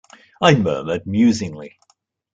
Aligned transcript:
I 0.41 0.55
murmured 0.55 1.05
musingly. 1.05 1.77